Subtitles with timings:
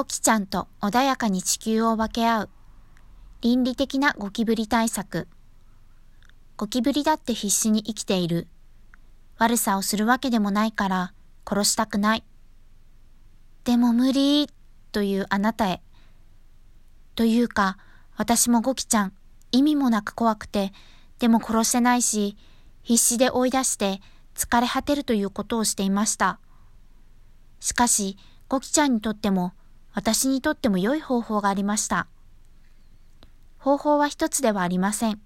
[0.00, 2.50] コキちゃんと穏やかに地球を分け合う。
[3.42, 5.28] 倫理的なゴキブリ対策。
[6.56, 8.48] ゴキブリだって必死に生きている。
[9.36, 11.12] 悪さをするわけでもないから
[11.46, 12.24] 殺したくない。
[13.64, 14.48] でも無理
[14.90, 15.82] というあなたへ。
[17.14, 17.76] というか、
[18.16, 19.12] 私もゴキちゃん、
[19.52, 20.72] 意味もなく怖くて、
[21.18, 22.38] でも殺せないし、
[22.82, 24.00] 必死で追い出して
[24.34, 26.40] 疲れ果てるということをしていました。
[27.60, 28.16] しかし、
[28.48, 29.52] ゴキちゃんにとっても、
[29.92, 32.06] 私にとっても良い方法がありました。
[33.58, 35.20] 方法は一つではありません。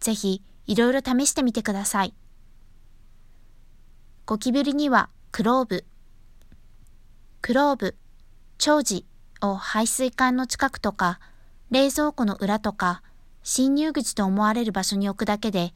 [0.00, 2.14] ぜひ、いろいろ試してみてください。
[4.24, 5.84] ゴキブリにはクローブ。
[7.42, 7.96] クローブ、
[8.58, 9.04] 長寿
[9.42, 11.18] を排水管の近くとか、
[11.70, 13.02] 冷蔵庫の裏とか、
[13.42, 15.74] 侵入口と思われる場所に置くだけで、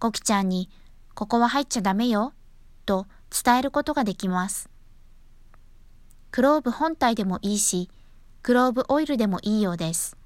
[0.00, 0.68] ゴキちゃんに、
[1.14, 2.34] ここは入っちゃダメよ、
[2.86, 4.68] と伝えることができます。
[6.34, 7.88] クローブ本体でもいいし、
[8.42, 10.16] クローブオイルでもいいようです。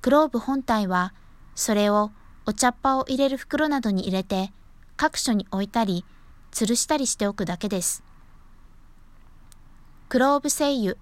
[0.00, 1.12] クローブ本体は、
[1.54, 2.10] それを
[2.46, 4.50] お茶っ葉を入れる袋などに入れて、
[4.96, 6.06] 各所に置いたり、
[6.52, 8.02] 吊るしたりしておくだけです。
[10.08, 10.94] クローブ精油、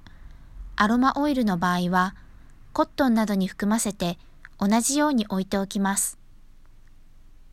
[0.75, 2.17] アロマオイルの場合は、
[2.73, 4.19] コットンなどに含ませて
[4.59, 6.19] 同じように置いておきます。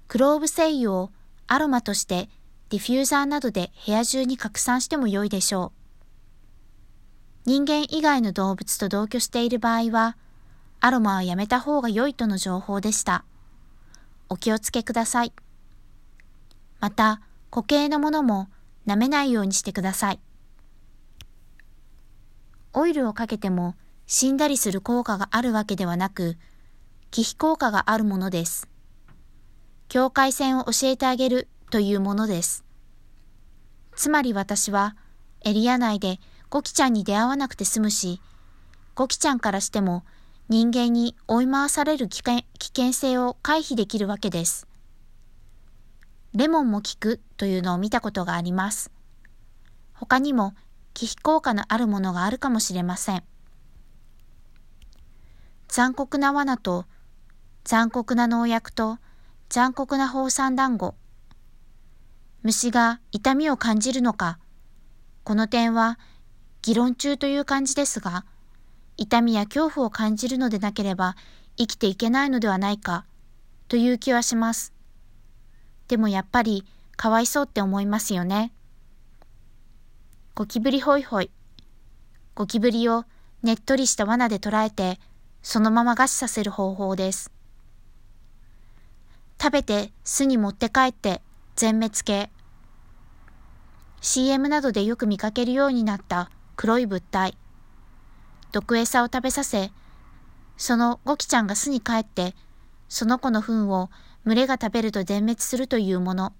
[0.07, 1.11] クローブ精油を
[1.45, 2.27] アロマとして
[2.69, 5.82] ディフューザーなどで部屋中に拡散しても良いでしょう。
[7.45, 10.15] 人間以外の動物と同居している場合は、
[10.79, 13.25] アロマはやめた方が良いとの情報でした。
[14.29, 15.33] お気をつけください。
[16.79, 17.21] また、
[17.51, 18.47] 固形のものも
[18.87, 20.19] 舐めないようにしてください。
[22.73, 23.75] オイルをかけても
[24.07, 26.37] 死んだりする効果があるわけではなく、
[27.11, 28.69] 忌避効果があるものです。
[29.89, 32.63] 境界線を教えてあげるというものです。
[33.95, 34.95] つまり私は
[35.45, 36.19] エリア内で
[36.53, 38.21] ゴキちゃんに出会わなくて済むし、
[38.93, 40.03] ゴキちゃんからしても
[40.49, 44.67] 人間に追い回される危険危険性を回避できるわけです。
[46.35, 48.91] レモンも効くというのを見たことがあります。
[49.93, 50.53] 他にも
[50.93, 53.23] 忌避効果のあるものがあるかもしれません。
[55.69, 56.85] 残酷な罠と
[57.63, 58.99] 残酷な農薬と
[59.49, 60.93] 残酷な放散団子。
[62.43, 64.37] 虫が痛みを感じるのか。
[65.23, 65.97] この点は
[66.63, 68.23] 議論中という感じですが、
[68.95, 71.17] 痛みや恐怖を感じるのでなければ
[71.57, 73.05] 生きていけないのではないか、
[73.67, 74.71] という気はします。
[75.89, 76.65] でもやっぱり
[76.95, 78.53] かわいそうって思いますよね。
[80.35, 81.29] ゴキブリホイホイ。
[82.33, 83.03] ゴキブリを
[83.43, 85.01] ねっとりした罠で捕らえて、
[85.41, 87.29] そのまま餓死させる方法です。
[89.37, 91.21] 食べて巣に持って帰って
[91.57, 92.29] 全滅系。
[93.99, 97.37] CM などでよく見かけるようになった黒い物体。
[98.51, 99.71] 毒餌を食べさせ、
[100.57, 102.35] そのゴキちゃんが巣に帰って、
[102.87, 103.89] その子の糞を
[104.25, 106.33] 群れが食べると全滅するというもの。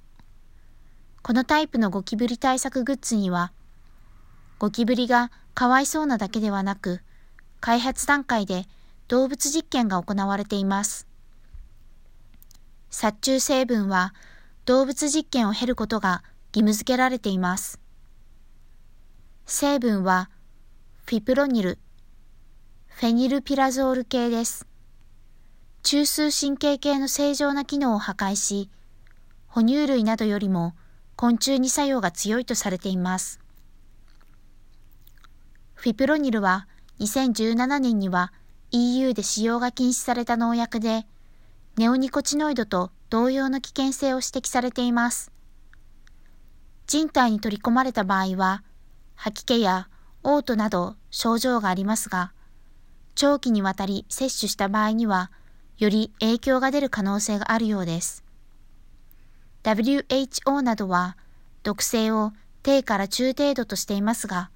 [1.21, 3.51] このタイプのゴキブリ対策グッズには、
[4.59, 7.01] ゴキブリがかわいそうなだけではなく、
[7.59, 8.65] 開発段階で
[9.07, 11.07] 動物実験が行われています。
[12.89, 14.13] 殺虫成分は
[14.65, 17.82] 動物実験を経ることが義務付けられています。
[19.55, 20.31] 成分は
[21.05, 21.77] フィプロニル、
[22.87, 24.65] フェニルピラゾール系です。
[25.83, 28.71] 中枢神経系の正常な機能を破壊し、
[29.45, 30.73] 哺乳類などよりも
[31.15, 33.39] 昆虫に作用が強いとされています。
[35.75, 36.67] フィプロニルは
[36.99, 38.33] 2017年には
[38.71, 41.05] EU で使用が禁止された農薬で、
[41.77, 45.31] ネオニコチノイドと同様の危険性を指摘されています。
[46.87, 48.63] 人体に取り込まれた場合は、
[49.15, 49.89] 吐き気や
[50.23, 52.33] 嘔吐など症状がありますが、
[53.15, 55.31] 長期にわたり摂取した場合には、
[55.77, 58.23] より影響が出る可能性があるようです。
[59.63, 61.17] WHO などは、
[61.63, 64.49] 毒性を低から中程度としていますが、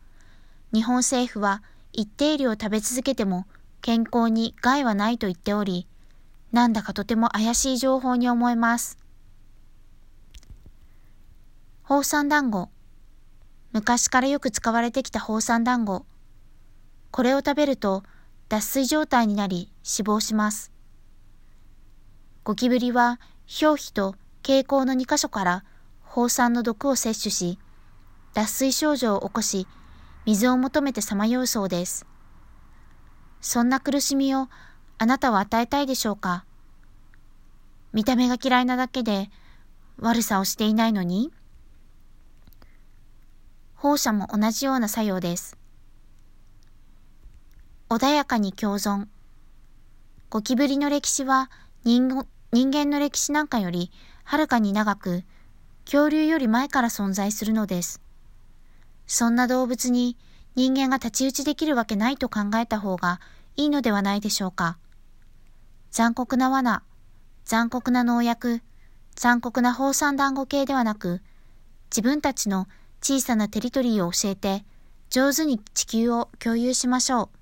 [0.74, 1.64] 日本政府は
[1.94, 3.46] 一定量食べ続けても
[3.82, 5.88] 健康に害はないと言っており、
[6.52, 8.98] なんだかとても怪しい情報に思えます。
[11.84, 12.70] 放散団子。
[13.78, 16.04] 昔からよく使われてきた放散団子。
[17.12, 18.02] これを食べると
[18.50, 20.72] 脱水状態になり死亡します。
[22.44, 23.20] ゴキブリは
[23.62, 25.64] 表皮と蛍光の2箇所から
[26.02, 27.60] 放散の毒を摂取し、
[28.34, 29.68] 脱水症状を起こし、
[30.26, 32.08] 水を求めてさまようそうです。
[33.42, 34.50] そんな苦しみを
[34.98, 36.46] あなたは与えたいでしょうか？
[37.94, 39.30] 見た目が嫌いなだけで
[40.00, 41.32] 悪さをしていないのに？
[43.78, 45.56] 放射も同じような作用です。
[47.90, 49.06] 穏やかに共存。
[50.30, 51.52] ゴキブリの歴史は
[51.84, 53.92] 人人間の歴史なんかより
[54.24, 55.24] はるかに長く、
[55.86, 58.02] 恐竜より前から存在するのです。
[59.06, 60.18] そんな動物に
[60.56, 63.22] 人間が太刀打ちできるわけないと考えた方が
[63.56, 64.80] いいのではないでしょうか。
[65.92, 66.82] 残酷な罠、
[67.46, 68.62] 残酷な農薬、
[69.16, 71.22] 残酷な放散団子系ではなく、
[71.92, 72.68] 自分たちの
[73.02, 74.66] 小さなテリトリーを教えて、
[75.10, 77.37] 上手に地球を共有しましょう。